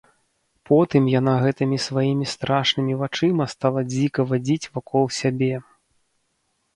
[0.67, 5.51] Потым яна гэтымі сваімі страшнымі вачыма стала дзіка вадзіць вакол сябе.